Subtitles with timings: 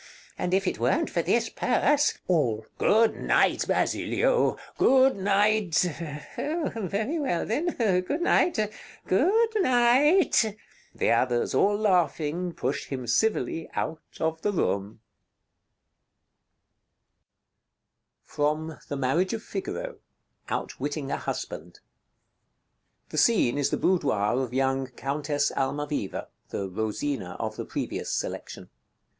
[0.35, 5.79] And if it weren't for this purse All Good night, Basilio, good night.
[6.35, 7.67] Basilio [going] Very well, then;
[8.01, 8.57] good night,
[9.05, 10.57] good night.
[10.95, 15.01] [The others, all laughing, push him civilly out of the room.]
[18.25, 19.97] FROM 'THE MARRIAGE OF FIGARO'
[20.49, 21.79] OUTWITTING A HUSBAND
[23.09, 28.71] [The scene is the boudoir of young Countess Almaviva, the Rosina of the previous selection.